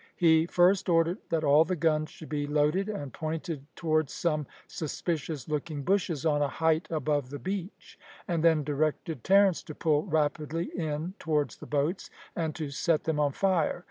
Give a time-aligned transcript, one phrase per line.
[0.15, 5.47] He first ordered that all the guns should be loaded and pointed towards some suspicious
[5.47, 10.71] looking bushes on a height above the beach, and then directed Terence to pull rapidly
[10.75, 13.79] in towards the boats, and to set them on fire.